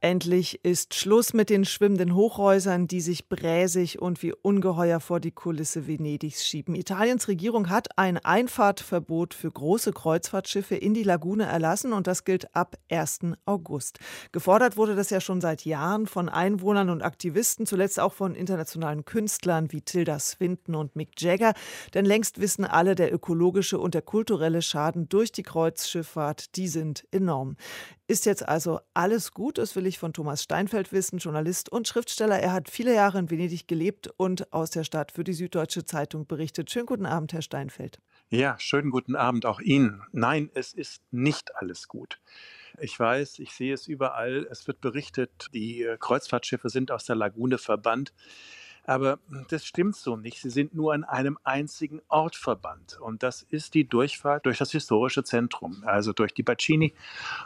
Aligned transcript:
Endlich 0.00 0.64
ist 0.64 0.94
Schluss 0.94 1.34
mit 1.34 1.50
den 1.50 1.64
schwimmenden 1.64 2.14
Hochhäusern, 2.14 2.86
die 2.86 3.00
sich 3.00 3.28
bräsig 3.28 4.00
und 4.00 4.22
wie 4.22 4.32
ungeheuer 4.32 5.00
vor 5.00 5.18
die 5.18 5.32
Kulisse 5.32 5.88
Venedigs 5.88 6.46
schieben. 6.46 6.76
Italiens 6.76 7.26
Regierung 7.26 7.68
hat 7.68 7.88
ein 7.96 8.16
Einfahrtverbot 8.16 9.34
für 9.34 9.50
große 9.50 9.92
Kreuzfahrtschiffe 9.92 10.76
in 10.76 10.94
die 10.94 11.02
Lagune 11.02 11.46
erlassen 11.46 11.92
und 11.92 12.06
das 12.06 12.22
gilt 12.22 12.54
ab 12.54 12.76
1. 12.88 13.20
August. 13.44 13.98
Gefordert 14.30 14.76
wurde 14.76 14.94
das 14.94 15.10
ja 15.10 15.20
schon 15.20 15.40
seit 15.40 15.64
Jahren 15.64 16.06
von 16.06 16.28
Einwohnern 16.28 16.90
und 16.90 17.02
Aktivisten, 17.02 17.66
zuletzt 17.66 17.98
auch 17.98 18.12
von 18.12 18.36
internationalen 18.36 19.04
Künstlern 19.04 19.72
wie 19.72 19.80
Tilda 19.80 20.20
Swinton 20.20 20.76
und 20.76 20.94
Mick 20.94 21.20
Jagger. 21.20 21.54
Denn 21.94 22.04
längst 22.04 22.40
wissen 22.40 22.64
alle, 22.64 22.94
der 22.94 23.12
ökologische 23.12 23.80
und 23.80 23.94
der 23.94 24.02
kulturelle 24.02 24.62
Schaden 24.62 25.08
durch 25.08 25.32
die 25.32 25.42
Kreuzschifffahrt, 25.42 26.54
die 26.54 26.68
sind 26.68 27.04
enorm. 27.10 27.56
Ist 28.10 28.24
jetzt 28.24 28.48
also 28.48 28.80
alles 28.94 29.32
gut? 29.32 29.58
Das 29.58 29.76
will 29.76 29.86
ich 29.86 29.98
von 29.98 30.14
Thomas 30.14 30.42
Steinfeld 30.42 30.92
wissen, 30.92 31.18
Journalist 31.18 31.70
und 31.70 31.86
Schriftsteller. 31.86 32.38
Er 32.38 32.52
hat 32.54 32.70
viele 32.70 32.94
Jahre 32.94 33.18
in 33.18 33.30
Venedig 33.30 33.68
gelebt 33.68 34.08
und 34.16 34.50
aus 34.50 34.70
der 34.70 34.84
Stadt 34.84 35.12
für 35.12 35.24
die 35.24 35.34
Süddeutsche 35.34 35.84
Zeitung 35.84 36.26
berichtet. 36.26 36.70
Schönen 36.70 36.86
guten 36.86 37.04
Abend, 37.04 37.34
Herr 37.34 37.42
Steinfeld. 37.42 37.98
Ja, 38.30 38.58
schönen 38.58 38.90
guten 38.90 39.14
Abend 39.14 39.44
auch 39.44 39.60
Ihnen. 39.60 40.02
Nein, 40.10 40.50
es 40.54 40.72
ist 40.72 41.02
nicht 41.10 41.54
alles 41.56 41.86
gut. 41.86 42.18
Ich 42.80 42.98
weiß, 42.98 43.40
ich 43.40 43.52
sehe 43.52 43.74
es 43.74 43.86
überall. 43.86 44.48
Es 44.50 44.66
wird 44.66 44.80
berichtet, 44.80 45.48
die 45.52 45.86
Kreuzfahrtschiffe 46.00 46.70
sind 46.70 46.90
aus 46.90 47.04
der 47.04 47.16
Lagune 47.16 47.58
verbannt. 47.58 48.14
Aber 48.88 49.18
das 49.50 49.66
stimmt 49.66 49.96
so 49.96 50.16
nicht. 50.16 50.40
Sie 50.40 50.48
sind 50.48 50.74
nur 50.74 50.94
an 50.94 51.04
einem 51.04 51.38
einzigen 51.44 52.00
Ort 52.08 52.36
verbannt. 52.36 52.98
Und 52.98 53.22
das 53.22 53.42
ist 53.42 53.74
die 53.74 53.86
Durchfahrt 53.86 54.46
durch 54.46 54.56
das 54.56 54.70
historische 54.72 55.22
Zentrum, 55.22 55.82
also 55.84 56.14
durch 56.14 56.32
die 56.32 56.42
Bacini 56.42 56.94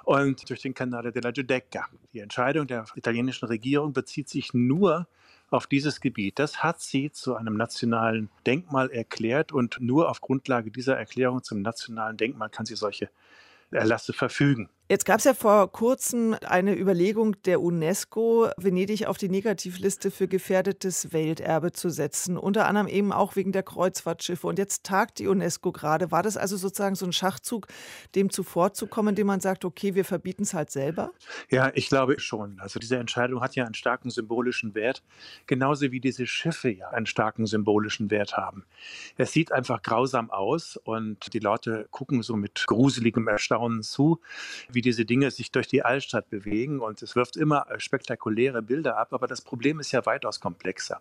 und 0.05 0.49
durch 0.49 0.63
den 0.63 0.73
Canale 0.73 1.11
della 1.11 1.33
Giudecca. 1.33 1.89
Die 2.13 2.21
Entscheidung 2.21 2.69
der 2.69 2.85
italienischen 2.95 3.47
Regierung 3.47 3.93
bezieht 3.93 4.29
sich 4.29 4.55
nur 4.55 5.09
auf 5.51 5.67
dieses 5.67 6.01
Gebiet. 6.01 6.39
Das 6.39 6.63
hat 6.63 6.81
sie 6.81 7.11
zu 7.11 7.35
einem 7.35 7.57
nationalen 7.57 8.31
Denkmal 8.47 8.89
erklärt 8.93 9.51
und 9.51 9.81
nur 9.81 10.11
auf 10.11 10.21
Grundlage 10.21 10.71
dieser 10.71 10.97
Erklärung 10.97 11.43
zum 11.43 11.61
nationalen 11.61 12.17
Denkmal 12.17 12.51
kann 12.51 12.67
sie 12.67 12.77
solche 12.77 13.11
Erlasse 13.73 14.13
verfügen. 14.13 14.69
Jetzt 14.93 15.07
gab 15.07 15.21
es 15.21 15.25
ja 15.25 15.33
vor 15.33 15.73
kurzem 15.73 16.37
eine 16.45 16.79
Überlegung 16.79 17.41
der 17.45 17.63
UNESCO, 17.63 18.51
Venedig 18.59 19.07
auf 19.07 19.17
die 19.17 19.31
Negativliste 19.31 20.11
für 20.11 20.29
gefährdetes 20.29 21.15
Welterbe 21.15 21.73
zu 21.73 21.89
setzen, 21.89 22.37
unter 22.37 22.67
anderem 22.67 22.89
eben 22.89 23.11
auch 23.11 23.35
wegen 23.35 23.53
der 23.53 23.63
Kreuzfahrtschiffe. 23.63 24.47
Und 24.47 24.59
jetzt 24.59 24.85
tagt 24.85 25.19
die 25.19 25.29
UNESCO 25.29 25.73
gerade. 25.73 26.11
War 26.11 26.23
das 26.23 26.37
also 26.37 26.59
sozusagen 26.59 26.95
so 26.95 27.07
ein 27.07 27.15
Schachzug, 27.15 27.69
dem 28.15 28.29
zuvorzukommen, 28.29 29.15
dem 29.15 29.29
man 29.29 29.41
sagt, 29.41 29.65
okay, 29.65 29.95
wir 29.95 30.05
verbieten 30.05 30.43
es 30.43 30.53
halt 30.53 30.71
selber? 30.71 31.13
Ja, 31.49 31.73
ich 31.73 31.89
glaube 31.89 32.21
schon. 32.21 32.61
Also 32.61 32.79
diese 32.79 32.99
Entscheidung 32.99 33.41
hat 33.41 33.57
ja 33.57 33.65
einen 33.65 33.73
starken 33.73 34.11
symbolischen 34.11 34.75
Wert, 34.75 35.03
genauso 35.47 35.91
wie 35.91 36.01
diese 36.01 36.27
Schiffe 36.27 36.69
ja 36.69 36.91
einen 36.91 37.07
starken 37.07 37.47
symbolischen 37.47 38.11
Wert 38.11 38.37
haben. 38.37 38.67
Es 39.17 39.33
sieht 39.33 39.53
einfach 39.53 39.81
grausam 39.81 40.31
aus 40.31 40.77
und 40.85 41.33
die 41.33 41.39
Leute 41.39 41.87
gucken 41.91 42.23
so 42.23 42.37
mit 42.37 42.67
gruseligem 42.67 43.27
Erstaunen 43.27 43.83
zu, 43.83 44.21
wie 44.71 44.82
wie 44.83 44.91
diese 44.91 45.05
Dinge 45.05 45.31
sich 45.31 45.53
durch 45.53 45.69
die 45.69 45.85
Altstadt 45.85 46.29
bewegen 46.29 46.81
und 46.81 47.03
es 47.03 47.15
wirft 47.15 47.37
immer 47.37 47.67
spektakuläre 47.79 48.63
Bilder 48.63 48.99
ab, 48.99 49.13
aber 49.13 49.29
das 49.29 49.41
Problem 49.41 49.79
ist 49.79 49.93
ja 49.93 50.05
weitaus 50.07 50.41
komplexer. 50.41 51.01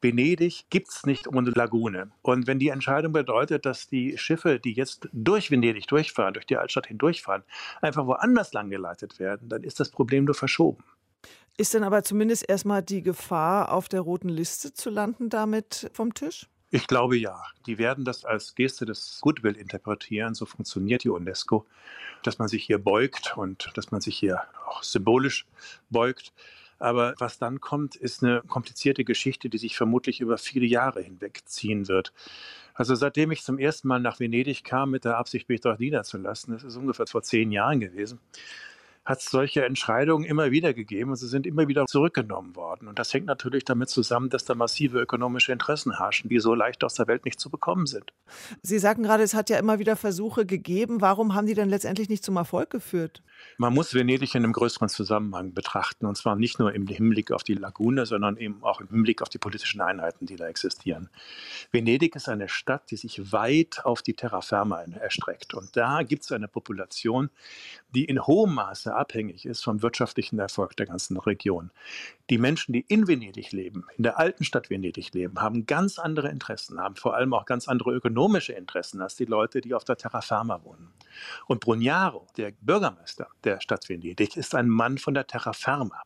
Venedig 0.00 0.66
gibt 0.70 0.88
es 0.88 1.06
nicht 1.06 1.28
ohne 1.28 1.50
Lagune. 1.50 2.10
Und 2.22 2.48
wenn 2.48 2.58
die 2.58 2.70
Entscheidung 2.70 3.12
bedeutet, 3.12 3.64
dass 3.64 3.86
die 3.86 4.18
Schiffe, 4.18 4.58
die 4.58 4.72
jetzt 4.72 5.08
durch 5.12 5.52
Venedig 5.52 5.86
durchfahren, 5.86 6.34
durch 6.34 6.46
die 6.46 6.56
Altstadt 6.56 6.88
hindurchfahren, 6.88 7.44
einfach 7.80 8.06
woanders 8.06 8.52
lang 8.52 8.70
geleitet 8.70 9.20
werden, 9.20 9.48
dann 9.48 9.62
ist 9.62 9.78
das 9.78 9.90
Problem 9.90 10.24
nur 10.24 10.34
verschoben. 10.34 10.82
Ist 11.56 11.74
denn 11.74 11.84
aber 11.84 12.02
zumindest 12.02 12.48
erstmal 12.48 12.82
die 12.82 13.02
Gefahr, 13.02 13.70
auf 13.72 13.88
der 13.88 14.00
roten 14.00 14.28
Liste 14.28 14.74
zu 14.74 14.90
landen, 14.90 15.30
damit 15.30 15.90
vom 15.92 16.12
Tisch? 16.12 16.48
Ich 16.70 16.86
glaube 16.86 17.16
ja. 17.16 17.42
Die 17.66 17.78
werden 17.78 18.04
das 18.04 18.24
als 18.24 18.54
Geste 18.54 18.86
des 18.86 19.18
Goodwill 19.20 19.56
interpretieren. 19.56 20.34
So 20.34 20.46
funktioniert 20.46 21.04
die 21.04 21.10
UNESCO, 21.10 21.66
dass 22.22 22.38
man 22.38 22.48
sich 22.48 22.64
hier 22.64 22.78
beugt 22.78 23.36
und 23.36 23.70
dass 23.74 23.90
man 23.90 24.00
sich 24.00 24.16
hier 24.18 24.42
auch 24.66 24.82
symbolisch 24.82 25.46
beugt. 25.90 26.32
Aber 26.78 27.14
was 27.18 27.38
dann 27.38 27.60
kommt, 27.60 27.96
ist 27.96 28.22
eine 28.22 28.42
komplizierte 28.42 29.04
Geschichte, 29.04 29.48
die 29.48 29.58
sich 29.58 29.76
vermutlich 29.76 30.20
über 30.20 30.36
viele 30.36 30.66
Jahre 30.66 31.00
hinweg 31.00 31.42
ziehen 31.46 31.88
wird. 31.88 32.12
Also 32.74 32.94
seitdem 32.94 33.30
ich 33.30 33.42
zum 33.42 33.58
ersten 33.58 33.88
Mal 33.88 34.00
nach 34.00 34.20
Venedig 34.20 34.62
kam 34.62 34.90
mit 34.90 35.06
der 35.06 35.16
Absicht, 35.16 35.48
mich 35.48 35.62
dort 35.62 35.80
niederzulassen, 35.80 36.52
das 36.52 36.64
ist 36.64 36.76
ungefähr 36.76 37.06
vor 37.06 37.22
zehn 37.22 37.50
Jahren 37.50 37.80
gewesen, 37.80 38.20
hat 39.06 39.20
es 39.20 39.26
solche 39.26 39.64
Entscheidungen 39.64 40.24
immer 40.24 40.50
wieder 40.50 40.74
gegeben 40.74 41.10
und 41.10 41.16
sie 41.16 41.28
sind 41.28 41.46
immer 41.46 41.68
wieder 41.68 41.86
zurückgenommen 41.86 42.56
worden. 42.56 42.88
Und 42.88 42.98
das 42.98 43.14
hängt 43.14 43.26
natürlich 43.26 43.64
damit 43.64 43.88
zusammen, 43.88 44.30
dass 44.30 44.44
da 44.44 44.56
massive 44.56 45.00
ökonomische 45.00 45.52
Interessen 45.52 45.96
herrschen, 45.96 46.28
die 46.28 46.40
so 46.40 46.54
leicht 46.54 46.82
aus 46.82 46.94
der 46.94 47.06
Welt 47.06 47.24
nicht 47.24 47.38
zu 47.38 47.48
bekommen 47.48 47.86
sind. 47.86 48.12
Sie 48.62 48.80
sagten 48.80 49.04
gerade, 49.04 49.22
es 49.22 49.34
hat 49.34 49.48
ja 49.48 49.58
immer 49.58 49.78
wieder 49.78 49.94
Versuche 49.94 50.44
gegeben. 50.44 51.00
Warum 51.00 51.34
haben 51.34 51.46
die 51.46 51.54
denn 51.54 51.68
letztendlich 51.68 52.08
nicht 52.08 52.24
zum 52.24 52.36
Erfolg 52.36 52.70
geführt? 52.70 53.22
Man 53.58 53.72
muss 53.72 53.94
Venedig 53.94 54.34
in 54.34 54.42
einem 54.42 54.52
größeren 54.52 54.88
Zusammenhang 54.88 55.54
betrachten 55.54 56.06
und 56.06 56.16
zwar 56.16 56.34
nicht 56.34 56.58
nur 56.58 56.74
im 56.74 56.88
Hinblick 56.88 57.30
auf 57.30 57.44
die 57.44 57.54
Lagune, 57.54 58.06
sondern 58.06 58.36
eben 58.36 58.64
auch 58.64 58.80
im 58.80 58.88
Hinblick 58.88 59.22
auf 59.22 59.28
die 59.28 59.38
politischen 59.38 59.80
Einheiten, 59.80 60.26
die 60.26 60.36
da 60.36 60.48
existieren. 60.48 61.10
Venedig 61.70 62.16
ist 62.16 62.28
eine 62.28 62.48
Stadt, 62.48 62.90
die 62.90 62.96
sich 62.96 63.32
weit 63.32 63.84
auf 63.84 64.02
die 64.02 64.14
Terraferma 64.14 64.82
erstreckt 64.82 65.54
und 65.54 65.76
da 65.76 66.02
gibt 66.02 66.24
es 66.24 66.32
eine 66.32 66.48
Population, 66.48 67.30
die 67.94 68.04
in 68.04 68.26
hohem 68.26 68.54
Maße 68.54 68.95
abhängig 68.96 69.46
ist 69.46 69.62
vom 69.62 69.82
wirtschaftlichen 69.82 70.38
Erfolg 70.38 70.76
der 70.76 70.86
ganzen 70.86 71.16
Region. 71.16 71.70
Die 72.30 72.38
Menschen, 72.38 72.72
die 72.72 72.80
in 72.80 73.06
Venedig 73.06 73.52
leben, 73.52 73.84
in 73.96 74.02
der 74.02 74.18
alten 74.18 74.44
Stadt 74.44 74.70
Venedig 74.70 75.12
leben, 75.14 75.40
haben 75.40 75.66
ganz 75.66 75.98
andere 75.98 76.30
Interessen, 76.30 76.80
haben 76.80 76.96
vor 76.96 77.14
allem 77.14 77.32
auch 77.34 77.44
ganz 77.44 77.68
andere 77.68 77.92
ökonomische 77.92 78.52
Interessen 78.52 79.00
als 79.00 79.16
die 79.16 79.24
Leute, 79.24 79.60
die 79.60 79.74
auf 79.74 79.84
der 79.84 79.96
Terraferma 79.96 80.62
wohnen. 80.64 80.92
Und 81.46 81.60
Brugnaro, 81.60 82.26
der 82.36 82.52
Bürgermeister 82.60 83.28
der 83.44 83.60
Stadt 83.60 83.88
Venedig, 83.88 84.36
ist 84.36 84.54
ein 84.54 84.68
Mann 84.68 84.98
von 84.98 85.14
der 85.14 85.26
Terraferma. 85.26 86.02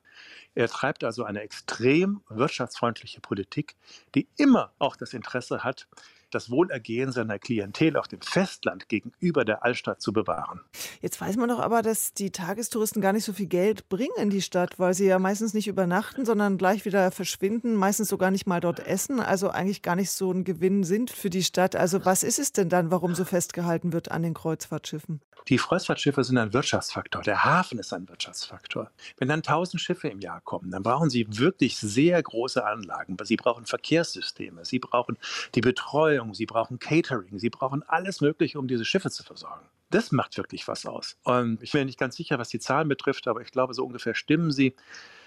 Er 0.55 0.69
treibt 0.69 1.05
also 1.05 1.25
eine 1.25 1.41
extrem 1.41 2.23
wirtschaftsfreundliche 2.29 3.21
Politik, 3.21 3.77
die 4.15 4.29
immer 4.37 4.73
auch 4.79 4.97
das 4.97 5.15
Interesse 5.15 5.65
hat, 5.65 5.87
das 6.31 6.51
Wohlergehen 6.51 7.13
seiner 7.13 7.39
Klientel 7.39 7.97
auf 7.97 8.09
dem 8.09 8.21
Festland 8.21 8.89
gegenüber 8.89 9.45
der 9.45 9.65
Altstadt 9.65 10.01
zu 10.01 10.13
bewahren. 10.13 10.61
Jetzt 11.01 11.21
weiß 11.21 11.37
man 11.37 11.49
doch 11.49 11.61
aber, 11.61 11.83
dass 11.83 12.15
die 12.15 12.31
Tagestouristen 12.31 13.03
gar 13.03 13.13
nicht 13.13 13.25
so 13.25 13.33
viel 13.33 13.47
Geld 13.47 13.89
bringen 13.89 14.17
in 14.19 14.31
die 14.31 14.43
Stadt, 14.43 14.79
weil 14.79 14.95
sie 14.95 15.07
ja 15.07 15.19
meistens 15.19 15.55
nicht 15.55 15.69
übernachten, 15.69 16.25
sondern 16.25 16.59
gleich 16.59 16.85
wieder 16.85 17.11
verschwinden, 17.11 17.75
meistens 17.75 18.09
sogar 18.09 18.31
nicht 18.31 18.47
mal 18.47 18.61
dort 18.61 18.81
essen, 18.81 19.21
also 19.21 19.51
eigentlich 19.51 19.83
gar 19.83 19.97
nicht 19.97 20.11
so 20.11 20.33
ein 20.33 20.45
Gewinn 20.45 20.85
sind 20.85 21.11
für 21.11 21.31
die 21.31 21.43
Stadt. 21.43 21.77
Also 21.77 22.05
was 22.05 22.23
ist 22.23 22.39
es 22.39 22.53
denn 22.53 22.69
dann, 22.69 22.91
warum 22.91 23.15
so 23.15 23.25
festgehalten 23.25 23.93
wird 23.93 24.11
an 24.11 24.23
den 24.23 24.35
Kreuzfahrtschiffen? 24.35 25.21
Die 25.49 25.57
Kreuzfahrtschiffe 25.57 26.23
sind 26.25 26.39
ein 26.39 26.53
Wirtschaftsfaktor. 26.53 27.23
Der 27.23 27.45
Hafen 27.45 27.79
ist 27.79 27.93
ein 27.93 28.09
Wirtschaftsfaktor. 28.09 28.91
Wenn 29.19 29.29
dann 29.29 29.43
tausend 29.43 29.81
Schiffe 29.81 30.09
im 30.09 30.21
Jahr 30.21 30.41
kommen, 30.43 30.71
dann 30.71 30.83
brauchen 30.83 31.11
sie 31.11 31.27
wirklich 31.29 31.79
sehr 31.79 32.23
große 32.23 32.65
Anlagen. 32.65 33.17
Sie 33.23 33.37
brauchen 33.37 33.67
Verkehrssysteme, 33.67 34.65
sie 34.65 34.79
brauchen 34.79 35.19
die 35.55 35.61
Betreuung, 35.61 36.35
sie 36.35 36.47
brauchen 36.47 36.79
Catering, 36.79 37.39
sie 37.39 37.51
brauchen 37.51 37.83
alles 37.89 38.21
Mögliche, 38.21 38.59
um 38.59 38.69
diese 38.69 38.85
Schiffe 38.85 39.11
zu 39.11 39.23
versorgen. 39.23 39.67
Das 39.91 40.13
macht 40.13 40.37
wirklich 40.37 40.69
was 40.69 40.87
aus. 40.87 41.17
Und 41.25 41.63
ich 41.63 41.73
bin 41.73 41.87
nicht 41.87 41.99
ganz 41.99 42.17
sicher, 42.17 42.39
was 42.39 42.49
die 42.49 42.61
Zahlen 42.61 42.89
betrifft, 42.89 43.27
aber 43.27 43.41
ich 43.41 43.51
glaube, 43.51 43.75
so 43.75 43.85
ungefähr 43.85 44.15
stimmen 44.15 44.53
sie. 44.53 44.75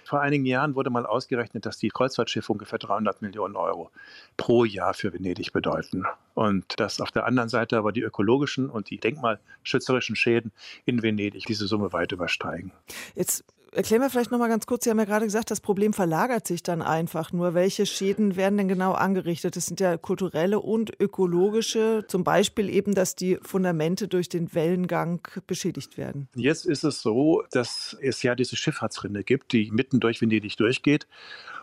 Vor 0.03 0.22
einigen 0.22 0.46
Jahren 0.46 0.75
wurde 0.75 0.90
mal 0.90 1.06
ausgerechnet, 1.06 1.66
dass 1.66 1.78
die 1.78 1.90
Kreuzfahrtschiffe 1.90 2.52
ungefähr 2.52 2.80
300 2.80 3.22
Millionen 3.22 3.56
Euro 3.56 3.91
pro 4.38 4.66
Jahr 4.66 4.94
für 4.94 5.14
Venedig 5.14 5.53
bedeuten. 5.53 6.06
Und 6.34 6.80
dass 6.80 7.00
auf 7.00 7.12
der 7.12 7.25
anderen 7.25 7.50
Seite 7.50 7.78
aber 7.78 7.91
die 7.91 8.02
ökologischen 8.02 8.69
und 8.69 8.90
die 8.90 9.00
denkmalschützerischen 9.00 10.16
Schäden 10.16 10.52
in 10.85 11.02
Venedig 11.02 11.46
diese 11.46 11.67
Summe 11.67 11.94
weit 11.94 12.11
übersteigen. 12.11 12.72
Jetzt 13.16 13.46
Erklären 13.75 14.02
wir 14.02 14.09
vielleicht 14.11 14.29
noch 14.29 14.37
mal 14.37 14.49
ganz 14.49 14.67
kurz, 14.67 14.84
Sie 14.84 14.91
haben 14.91 14.99
ja 14.99 15.05
gerade 15.05 15.25
gesagt, 15.25 15.49
das 15.49 15.59
Problem 15.59 15.93
verlagert 15.93 16.46
sich 16.46 16.61
dann 16.61 16.84
einfach 16.84 17.31
nur. 17.31 17.55
Welche 17.55 17.87
Schäden 17.87 18.35
werden 18.35 18.58
denn 18.58 18.67
genau 18.67 18.93
angerichtet? 18.93 19.55
Das 19.55 19.66
sind 19.66 19.79
ja 19.79 19.97
kulturelle 19.97 20.59
und 20.59 20.91
ökologische, 20.99 22.05
zum 22.08 22.23
Beispiel 22.23 22.70
eben, 22.70 22.93
dass 22.93 23.16
die 23.16 23.40
Fundamente 23.41 24.08
durch 24.08 24.29
den 24.29 24.53
Wellengang 24.53 25.28
beschädigt 25.47 25.97
werden. 25.97 26.28
Jetzt 26.35 26.67
ist 26.67 26.84
es 26.84 27.02
so, 27.02 27.43
dass 27.52 27.97
es 27.99 28.22
ja 28.22 28.35
diese 28.35 28.55
Schifffahrtsrinne 28.55 29.23
gibt, 29.23 29.53
die 29.53 29.72
mitten 29.72 29.99
durch 29.99 30.22
Venedig 30.22 30.55
durchgeht. 30.58 31.08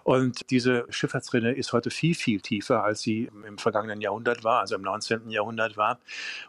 Und 0.03 0.51
diese 0.51 0.87
Schifffahrtsrinne 0.89 1.53
ist 1.53 1.73
heute 1.73 1.91
viel, 1.91 2.15
viel 2.15 2.41
tiefer, 2.41 2.83
als 2.83 3.01
sie 3.01 3.31
im 3.47 3.59
vergangenen 3.59 4.01
Jahrhundert 4.01 4.45
war, 4.45 4.61
also 4.61 4.75
im 4.75 4.83
19. 4.83 5.31
Jahrhundert 5.31 5.77
war. 5.77 6.01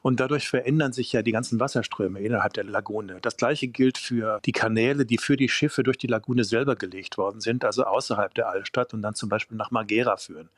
Und 0.01 0.19
dadurch 0.19 0.47
verändern 0.47 0.93
sich 0.93 1.11
ja 1.11 1.21
die 1.21 1.31
ganzen 1.31 1.59
Wasserströme 1.59 2.19
innerhalb 2.21 2.53
der 2.53 2.63
Lagune. 2.63 3.19
Das 3.21 3.37
gleiche 3.37 3.67
gilt 3.67 3.97
für 3.97 4.39
die 4.45 4.51
Kanäle, 4.51 5.05
die 5.05 5.17
für 5.17 5.37
die 5.37 5.49
Schiffe 5.51 5.83
durch 5.83 5.97
die 5.97 6.07
Lagune 6.07 6.43
selber 6.43 6.75
gelegt 6.75 7.17
worden 7.17 7.41
sind, 7.41 7.63
also 7.63 7.83
außerhalb 7.83 8.33
der 8.33 8.49
Altstadt 8.49 8.93
und 8.93 9.01
dann 9.01 9.15
zum 9.15 9.29
Beispiel 9.29 9.57
nach 9.57 9.71
Margera 9.71 10.17
führen. 10.17 10.49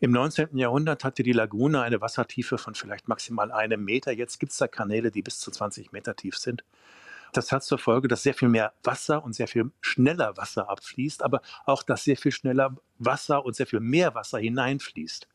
Im 0.00 0.12
19. 0.12 0.56
Jahrhundert 0.56 1.04
hatte 1.04 1.22
die 1.22 1.32
Lagune 1.32 1.82
eine 1.82 2.00
Wassertiefe 2.00 2.56
von 2.56 2.74
vielleicht 2.74 3.08
maximal 3.08 3.52
einem 3.52 3.84
Meter. 3.84 4.12
Jetzt 4.12 4.40
gibt 4.40 4.52
es 4.52 4.58
da 4.58 4.68
Kanäle, 4.68 5.10
die 5.10 5.22
bis 5.22 5.38
zu 5.40 5.50
20 5.50 5.92
Meter 5.92 6.16
tief 6.16 6.38
sind. 6.38 6.64
Das 7.32 7.52
hat 7.52 7.62
zur 7.62 7.78
Folge, 7.78 8.08
dass 8.08 8.22
sehr 8.22 8.34
viel 8.34 8.48
mehr 8.48 8.72
Wasser 8.82 9.22
und 9.22 9.34
sehr 9.34 9.46
viel 9.46 9.70
schneller 9.80 10.36
Wasser 10.36 10.68
abfließt, 10.68 11.22
aber 11.22 11.42
auch, 11.64 11.82
dass 11.82 12.04
sehr 12.04 12.16
viel 12.16 12.32
schneller 12.32 12.76
Wasser 12.98 13.44
und 13.44 13.54
sehr 13.54 13.66
viel 13.66 13.80
mehr 13.80 14.14
Wasser 14.14 14.38
hineinfließt. 14.38 15.28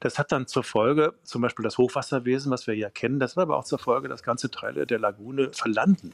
Das 0.00 0.18
hat 0.18 0.30
dann 0.30 0.46
zur 0.46 0.62
Folge, 0.62 1.14
zum 1.22 1.40
Beispiel 1.40 1.62
das 1.62 1.78
Hochwasserwesen, 1.78 2.52
was 2.52 2.66
wir 2.66 2.74
ja 2.74 2.90
kennen, 2.90 3.18
das 3.18 3.36
hat 3.36 3.42
aber 3.42 3.56
auch 3.56 3.64
zur 3.64 3.78
Folge, 3.78 4.08
dass 4.08 4.22
ganze 4.22 4.50
Teile 4.50 4.86
der 4.86 4.98
Lagune 4.98 5.52
verlanden, 5.52 6.12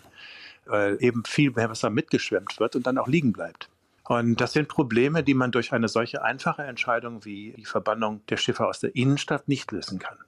weil 0.67 0.97
eben 1.01 1.25
viel 1.25 1.51
mehr 1.51 1.71
Wasser 1.71 1.91
mitgeschwemmt 1.91 2.59
wird 2.59 2.77
und 2.77 2.87
dann 2.87 2.99
auch 2.99 3.09
liegen 3.09 3.33
bleibt. 3.33 3.69
Und 4.05 4.41
das 4.41 4.53
sind 4.53 4.69
Probleme, 4.69 5.23
die 5.23 5.35
man 5.35 5.53
durch 5.53 5.73
eine 5.73 5.89
solche 5.89 6.23
einfache 6.23 6.63
Entscheidung 6.63 7.25
wie 7.25 7.55
die 7.57 7.65
Verbannung 7.65 8.21
der 8.29 8.37
Schiffe 8.37 8.67
aus 8.67 8.81
der 8.81 8.95
Innenstadt 8.97 9.49
nicht 9.49 9.71
lösen 9.71 9.99
kann. 9.99 10.19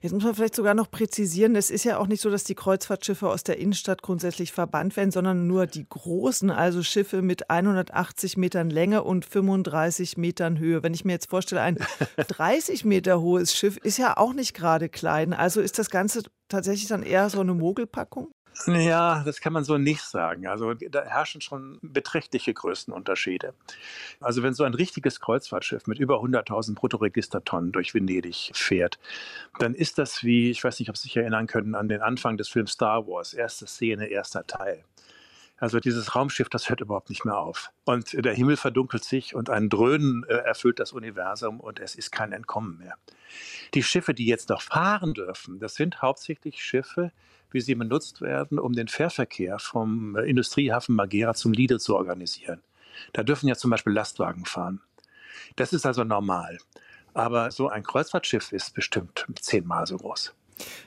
Jetzt 0.00 0.12
muss 0.12 0.24
man 0.24 0.34
vielleicht 0.34 0.54
sogar 0.54 0.74
noch 0.74 0.90
präzisieren, 0.90 1.56
es 1.56 1.70
ist 1.70 1.84
ja 1.84 1.98
auch 1.98 2.06
nicht 2.06 2.20
so, 2.20 2.30
dass 2.30 2.44
die 2.44 2.54
Kreuzfahrtschiffe 2.54 3.28
aus 3.28 3.42
der 3.42 3.58
Innenstadt 3.58 4.02
grundsätzlich 4.02 4.52
verbannt 4.52 4.96
werden, 4.96 5.10
sondern 5.10 5.46
nur 5.46 5.66
die 5.66 5.86
großen, 5.88 6.50
also 6.50 6.82
Schiffe 6.82 7.20
mit 7.20 7.50
180 7.50 8.36
Metern 8.36 8.70
Länge 8.70 9.02
und 9.02 9.24
35 9.24 10.16
Metern 10.16 10.58
Höhe. 10.58 10.82
Wenn 10.82 10.94
ich 10.94 11.04
mir 11.04 11.12
jetzt 11.12 11.28
vorstelle, 11.28 11.62
ein 11.62 11.78
30 12.16 12.84
Meter 12.84 13.20
hohes 13.20 13.54
Schiff 13.54 13.76
ist 13.78 13.98
ja 13.98 14.16
auch 14.16 14.32
nicht 14.32 14.54
gerade 14.54 14.88
klein. 14.88 15.32
Also 15.32 15.60
ist 15.60 15.78
das 15.78 15.90
Ganze 15.90 16.22
tatsächlich 16.48 16.88
dann 16.88 17.02
eher 17.02 17.28
so 17.28 17.40
eine 17.40 17.54
Mogelpackung? 17.54 18.30
Ja, 18.64 19.22
das 19.24 19.40
kann 19.40 19.52
man 19.52 19.64
so 19.64 19.76
nicht 19.76 20.02
sagen. 20.02 20.46
Also 20.46 20.72
da 20.74 21.04
herrschen 21.04 21.40
schon 21.40 21.78
beträchtliche 21.82 22.54
Größenunterschiede. 22.54 23.54
Also 24.20 24.42
wenn 24.42 24.54
so 24.54 24.64
ein 24.64 24.74
richtiges 24.74 25.20
Kreuzfahrtschiff 25.20 25.86
mit 25.86 25.98
über 25.98 26.16
100.000 26.16 26.74
Bruttoregistertonnen 26.74 27.72
durch 27.72 27.94
Venedig 27.94 28.50
fährt, 28.54 28.98
dann 29.58 29.74
ist 29.74 29.98
das 29.98 30.24
wie, 30.24 30.50
ich 30.50 30.64
weiß 30.64 30.78
nicht, 30.78 30.88
ob 30.88 30.96
Sie 30.96 31.04
sich 31.04 31.16
erinnern 31.16 31.46
können, 31.46 31.74
an 31.74 31.88
den 31.88 32.00
Anfang 32.00 32.36
des 32.38 32.48
Films 32.48 32.72
Star 32.72 33.06
Wars, 33.06 33.34
erste 33.34 33.66
Szene, 33.66 34.06
erster 34.06 34.46
Teil. 34.46 34.84
Also 35.58 35.80
dieses 35.80 36.14
Raumschiff, 36.14 36.48
das 36.50 36.68
hört 36.68 36.82
überhaupt 36.82 37.08
nicht 37.08 37.24
mehr 37.24 37.38
auf. 37.38 37.70
Und 37.84 38.12
der 38.12 38.34
Himmel 38.34 38.56
verdunkelt 38.56 39.04
sich 39.04 39.34
und 39.34 39.48
ein 39.48 39.70
Dröhnen 39.70 40.24
äh, 40.24 40.34
erfüllt 40.34 40.78
das 40.78 40.92
Universum 40.92 41.60
und 41.60 41.80
es 41.80 41.94
ist 41.94 42.12
kein 42.12 42.32
Entkommen 42.32 42.76
mehr. 42.78 42.96
Die 43.74 43.82
Schiffe, 43.82 44.12
die 44.12 44.26
jetzt 44.26 44.50
noch 44.50 44.60
fahren 44.60 45.14
dürfen, 45.14 45.58
das 45.58 45.74
sind 45.74 46.02
hauptsächlich 46.02 46.62
Schiffe, 46.62 47.10
wie 47.50 47.60
sie 47.60 47.74
benutzt 47.74 48.20
werden, 48.20 48.58
um 48.58 48.74
den 48.74 48.88
Fährverkehr 48.88 49.58
vom 49.58 50.16
äh, 50.16 50.22
Industriehafen 50.22 50.94
Magera 50.94 51.32
zum 51.34 51.52
Lido 51.52 51.78
zu 51.78 51.96
organisieren. 51.96 52.62
Da 53.12 53.22
dürfen 53.22 53.48
ja 53.48 53.54
zum 53.54 53.70
Beispiel 53.70 53.92
Lastwagen 53.92 54.44
fahren. 54.44 54.82
Das 55.56 55.72
ist 55.72 55.86
also 55.86 56.04
normal. 56.04 56.58
Aber 57.14 57.50
so 57.50 57.68
ein 57.68 57.82
Kreuzfahrtschiff 57.82 58.52
ist 58.52 58.74
bestimmt 58.74 59.24
zehnmal 59.40 59.86
so 59.86 59.96
groß. 59.96 60.34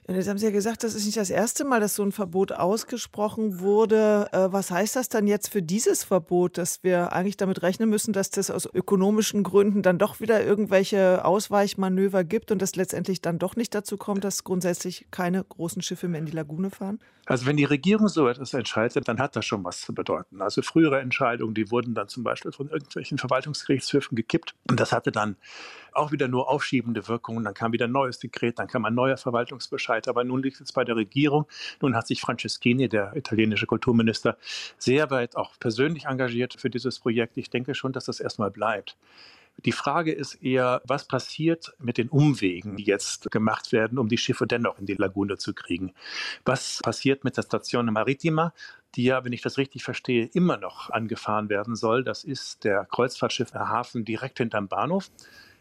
Jetzt 0.07 0.27
haben 0.27 0.37
Sie 0.37 0.45
ja 0.45 0.51
gesagt, 0.51 0.83
das 0.83 0.95
ist 0.95 1.05
nicht 1.05 1.17
das 1.17 1.29
erste 1.29 1.65
Mal, 1.65 1.79
dass 1.79 1.95
so 1.95 2.03
ein 2.03 2.11
Verbot 2.11 2.51
ausgesprochen 2.51 3.59
wurde. 3.59 4.27
Äh, 4.31 4.51
was 4.51 4.71
heißt 4.71 4.95
das 4.95 5.09
dann 5.09 5.27
jetzt 5.27 5.49
für 5.49 5.61
dieses 5.61 6.03
Verbot, 6.03 6.57
dass 6.57 6.83
wir 6.83 7.13
eigentlich 7.13 7.37
damit 7.37 7.61
rechnen 7.61 7.89
müssen, 7.89 8.11
dass 8.13 8.31
das 8.31 8.49
aus 8.49 8.67
ökonomischen 8.73 9.43
Gründen 9.43 9.83
dann 9.83 9.99
doch 9.99 10.19
wieder 10.19 10.43
irgendwelche 10.43 11.23
Ausweichmanöver 11.23 12.23
gibt 12.23 12.51
und 12.51 12.61
es 12.61 12.75
letztendlich 12.75 13.21
dann 13.21 13.37
doch 13.37 13.55
nicht 13.55 13.75
dazu 13.75 13.97
kommt, 13.97 14.23
dass 14.23 14.43
grundsätzlich 14.43 15.07
keine 15.11 15.43
großen 15.43 15.81
Schiffe 15.81 16.07
mehr 16.07 16.19
in 16.19 16.25
die 16.25 16.31
Lagune 16.31 16.71
fahren? 16.71 16.99
Also 17.29 17.45
wenn 17.45 17.57
die 17.57 17.65
Regierung 17.65 18.07
so 18.07 18.27
etwas 18.27 18.55
entscheidet, 18.55 19.07
dann 19.07 19.19
hat 19.19 19.35
das 19.35 19.45
schon 19.45 19.63
was 19.63 19.81
zu 19.81 19.93
bedeuten. 19.93 20.41
Also 20.41 20.63
frühere 20.63 20.99
Entscheidungen, 20.99 21.53
die 21.53 21.69
wurden 21.69 21.93
dann 21.93 22.07
zum 22.07 22.23
Beispiel 22.23 22.51
von 22.51 22.69
irgendwelchen 22.69 23.19
Verwaltungsgerichtshöfen 23.19 24.15
gekippt. 24.15 24.55
Und 24.67 24.79
das 24.79 24.91
hatte 24.91 25.11
dann 25.11 25.35
auch 25.91 26.11
wieder 26.11 26.27
nur 26.27 26.49
aufschiebende 26.49 27.07
Wirkungen. 27.07 27.43
Dann 27.43 27.53
kam 27.53 27.71
wieder 27.71 27.85
ein 27.85 27.91
neues 27.91 28.17
Dekret, 28.17 28.57
dann 28.57 28.67
kam 28.67 28.83
ein 28.85 28.95
neuer 28.95 29.15
Verwaltungsbescheid. 29.59 30.07
Aber 30.07 30.23
nun 30.23 30.41
liegt 30.41 30.61
es 30.61 30.71
bei 30.71 30.83
der 30.83 30.95
Regierung. 30.95 31.45
Nun 31.81 31.95
hat 31.95 32.07
sich 32.07 32.21
Franceschini, 32.21 32.89
der 32.89 33.15
italienische 33.15 33.65
Kulturminister, 33.65 34.37
sehr 34.77 35.09
weit 35.11 35.35
auch 35.35 35.53
persönlich 35.59 36.05
engagiert 36.05 36.55
für 36.57 36.69
dieses 36.69 36.99
Projekt. 36.99 37.37
Ich 37.37 37.49
denke 37.49 37.75
schon, 37.75 37.91
dass 37.91 38.05
das 38.05 38.19
erstmal 38.19 38.51
bleibt. 38.51 38.97
Die 39.65 39.73
Frage 39.73 40.13
ist 40.13 40.35
eher, 40.35 40.81
was 40.85 41.05
passiert 41.05 41.73
mit 41.79 41.97
den 41.97 42.07
Umwegen, 42.07 42.77
die 42.77 42.85
jetzt 42.85 43.29
gemacht 43.29 43.73
werden, 43.73 43.97
um 43.97 44.07
die 44.07 44.17
Schiffe 44.17 44.47
dennoch 44.47 44.79
in 44.79 44.85
die 44.85 44.93
Lagune 44.93 45.37
zu 45.37 45.53
kriegen? 45.53 45.93
Was 46.45 46.79
passiert 46.81 47.25
mit 47.25 47.35
der 47.35 47.43
Station 47.43 47.87
Maritima, 47.87 48.53
die 48.95 49.03
ja, 49.03 49.25
wenn 49.25 49.33
ich 49.33 49.41
das 49.41 49.57
richtig 49.57 49.83
verstehe, 49.83 50.29
immer 50.33 50.55
noch 50.55 50.91
angefahren 50.91 51.49
werden 51.49 51.75
soll? 51.75 52.05
Das 52.05 52.23
ist 52.23 52.63
der 52.63 52.85
Kreuzfahrtschiffhafen 52.85 54.05
direkt 54.05 54.37
hinterm 54.37 54.69
Bahnhof 54.69 55.11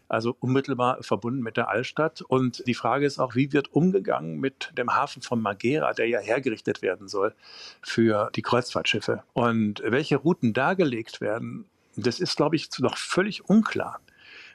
also 0.09 0.35
unmittelbar 0.39 1.01
verbunden 1.01 1.41
mit 1.41 1.55
der 1.55 1.69
Altstadt. 1.69 2.21
Und 2.21 2.63
die 2.67 2.73
Frage 2.73 3.05
ist 3.05 3.19
auch, 3.19 3.35
wie 3.35 3.53
wird 3.53 3.73
umgegangen 3.73 4.39
mit 4.39 4.71
dem 4.77 4.95
Hafen 4.95 5.21
von 5.21 5.41
Magera, 5.41 5.93
der 5.93 6.07
ja 6.07 6.19
hergerichtet 6.19 6.81
werden 6.81 7.07
soll 7.07 7.33
für 7.81 8.29
die 8.35 8.41
Kreuzfahrtschiffe. 8.41 9.23
Und 9.33 9.81
welche 9.85 10.17
Routen 10.17 10.53
dargelegt 10.53 11.21
werden, 11.21 11.65
das 11.95 12.19
ist, 12.19 12.35
glaube 12.35 12.55
ich, 12.55 12.69
noch 12.79 12.97
völlig 12.97 13.47
unklar. 13.47 13.99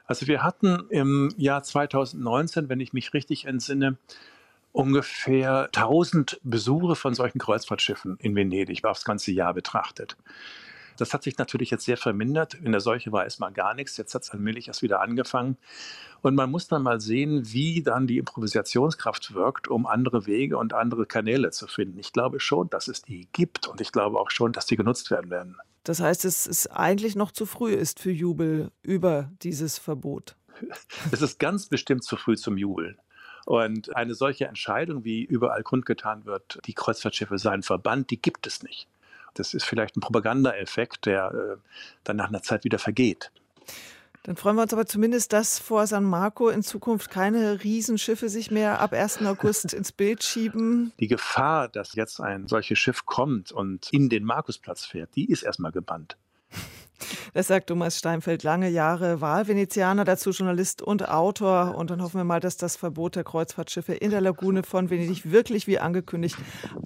Also 0.07 0.27
wir 0.27 0.43
hatten 0.43 0.85
im 0.91 1.33
Jahr 1.37 1.63
2019, 1.63 2.69
wenn 2.69 2.81
ich 2.81 2.93
mich 2.93 3.15
richtig 3.15 3.47
entsinne, 3.47 3.97
ungefähr 4.73 5.67
1000 5.67 6.41
Besuche 6.43 6.97
von 6.97 7.15
solchen 7.15 7.39
Kreuzfahrtschiffen 7.39 8.19
in 8.19 8.35
Venedig, 8.35 8.85
aufs 8.85 9.05
ganze 9.05 9.31
Jahr 9.31 9.55
betrachtet. 9.55 10.17
Das 10.97 11.13
hat 11.13 11.23
sich 11.23 11.39
natürlich 11.39 11.71
jetzt 11.71 11.85
sehr 11.85 11.97
vermindert. 11.97 12.55
In 12.55 12.73
der 12.73 12.81
Seuche 12.81 13.13
war 13.13 13.25
erstmal 13.25 13.53
gar 13.53 13.75
nichts. 13.75 13.97
Jetzt 13.97 14.15
hat 14.15 14.23
es 14.23 14.31
allmählich 14.31 14.69
erst 14.69 14.83
wieder 14.83 15.01
angefangen. 15.01 15.57
Und 16.23 16.35
man 16.35 16.51
muss 16.51 16.69
dann 16.69 16.83
mal 16.83 17.01
sehen, 17.01 17.53
wie 17.53 17.83
dann 17.83 18.07
die 18.07 18.19
Improvisationskraft 18.19 19.35
wirkt, 19.35 19.69
um 19.69 19.87
andere 19.87 20.27
Wege 20.27 20.57
und 20.57 20.73
andere 20.73 21.07
Kanäle 21.07 21.51
zu 21.51 21.67
finden. 21.67 21.99
Ich 21.99 22.13
glaube 22.13 22.41
schon, 22.41 22.71
dass 22.71 22.89
es 22.89 23.03
die 23.03 23.29
gibt 23.33 23.67
und 23.69 23.81
ich 23.81 23.93
glaube 23.93 24.19
auch 24.19 24.31
schon, 24.31 24.53
dass 24.53 24.67
die 24.67 24.77
genutzt 24.77 25.11
werden 25.11 25.31
werden. 25.31 25.57
Das 25.83 26.01
heißt, 26.01 26.25
es 26.25 26.47
ist 26.47 26.69
eigentlich 26.69 27.15
noch 27.15 27.31
zu 27.31 27.45
früh 27.45 27.75
ist 27.75 28.01
für 28.01 28.11
Jubel 28.11 28.71
über 28.83 29.31
dieses 29.43 29.77
Verbot. 29.77 30.37
Es 31.13 31.21
ist 31.21 31.39
ganz 31.39 31.67
bestimmt 31.67 32.05
zu 32.05 32.17
früh 32.17 32.37
zum 32.37 32.57
Jubeln. 32.57 32.97
Und 33.45 33.95
eine 33.95 34.15
solche 34.15 34.47
Entscheidung, 34.47 35.05
wie 35.05 35.23
überall 35.23 35.63
kundgetan 35.63 36.25
wird, 36.25 36.59
die 36.65 36.73
Kreuzfahrtschiffe 36.73 37.39
seien 37.39 37.63
verbannt, 37.63 38.11
die 38.11 38.21
gibt 38.21 38.47
es 38.47 38.63
nicht. 38.63 38.89
Das 39.35 39.55
ist 39.55 39.65
vielleicht 39.65 39.97
ein 39.97 40.01
Propagandaeffekt, 40.01 41.07
der 41.07 41.33
äh, 41.33 41.57
dann 42.05 42.17
nach 42.17 42.29
einer 42.29 42.43
Zeit 42.43 42.65
wieder 42.65 42.79
vergeht. 42.79 43.31
Dann 44.25 44.37
freuen 44.37 44.57
wir 44.57 44.63
uns 44.63 44.73
aber 44.73 44.87
zumindest, 44.87 45.35
dass 45.35 45.59
vor 45.59 45.87
San 45.87 46.05
Marco 46.05 46.49
in 46.49 46.63
Zukunft 46.63 47.11
keine 47.11 47.63
Riesenschiffe 47.63 48.31
sich 48.31 48.51
mehr 48.51 48.81
ab 48.81 48.95
1. 48.95 49.21
August 49.23 49.75
ins 49.75 49.93
Bild 49.93 50.25
schieben. 50.25 50.93
Die 50.99 51.09
Gefahr, 51.09 51.69
dass 51.69 51.95
jetzt 51.95 52.21
ein 52.21 52.49
solches 52.49 52.79
Schiff 52.79 53.05
kommt 53.05 53.53
und 53.53 53.93
in 53.93 54.09
den 54.09 54.25
Markusplatz 54.25 54.87
fährt, 54.87 55.15
die 55.15 55.31
ist 55.31 55.43
erstmal 55.43 55.73
gebannt. 55.73 56.17
Das 57.33 57.49
sagt 57.49 57.69
Thomas 57.69 57.99
Steinfeld, 57.99 58.43
lange 58.43 58.69
Jahre 58.69 59.21
Wahlvenezianer, 59.21 60.05
dazu 60.05 60.31
Journalist 60.31 60.83
und 60.83 61.09
Autor. 61.09 61.75
Und 61.77 61.91
dann 61.91 62.03
hoffen 62.03 62.19
wir 62.19 62.25
mal, 62.25 62.41
dass 62.41 62.57
das 62.57 62.77
Verbot 62.77 63.17
der 63.17 63.25
Kreuzfahrtschiffe 63.25 63.95
in 63.95 64.11
der 64.11 64.21
Lagune 64.21 64.63
von 64.63 64.91
Venedig 64.91 65.31
wirklich, 65.31 65.67
wie 65.67 65.79
angekündigt, 65.79 66.37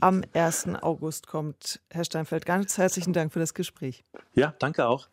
am 0.00 0.22
1. 0.34 0.68
August 0.82 1.26
kommt. 1.26 1.80
Herr 1.90 2.04
Steinfeld, 2.04 2.46
ganz 2.46 2.78
herzlichen 2.78 3.12
Dank 3.12 3.32
für 3.32 3.40
das 3.40 3.54
Gespräch. 3.54 4.04
Ja, 4.34 4.54
danke 4.58 4.86
auch. 4.86 5.08